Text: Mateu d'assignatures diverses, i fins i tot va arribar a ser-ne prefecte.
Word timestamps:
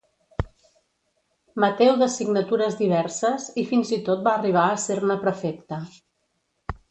Mateu 1.63 1.91
d'assignatures 1.99 2.79
diverses, 2.79 3.45
i 3.63 3.67
fins 3.73 3.93
i 3.97 4.01
tot 4.07 4.23
va 4.29 4.33
arribar 4.41 4.63
a 4.71 4.79
ser-ne 4.87 5.19
prefecte. 5.27 5.79